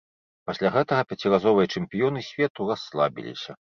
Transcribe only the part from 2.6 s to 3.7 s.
расслабіліся.